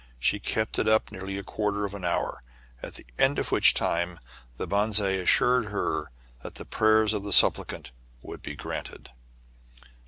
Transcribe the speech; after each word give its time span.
She 0.17 0.39
kept 0.39 0.79
it 0.79 0.87
up 0.87 1.11
nearly 1.11 1.37
a 1.37 1.43
quarter 1.43 1.85
of 1.85 1.93
an 1.93 2.03
hour, 2.03 2.41
at 2.81 2.95
the 2.95 3.05
end 3.19 3.37
of 3.37 3.51
which 3.51 3.75
time 3.75 4.19
the 4.57 4.65
bonze 4.65 4.99
assured 4.99 5.65
her 5.65 6.09
that 6.41 6.55
the 6.55 6.65
prayers 6.65 7.13
of 7.13 7.23
the 7.23 7.31
supplicant 7.31 7.91
would 8.23 8.41
be 8.41 8.55
granted. 8.55 9.11